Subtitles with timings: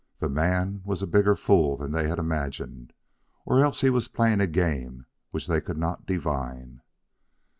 [0.17, 2.91] The man was a bigger fool than they had imagined,
[3.45, 6.81] or else he was playing a game which they could not divine.